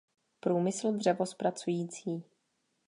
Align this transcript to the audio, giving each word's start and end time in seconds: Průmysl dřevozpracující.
Průmysl 0.39 0.91
dřevozpracující. 0.97 2.23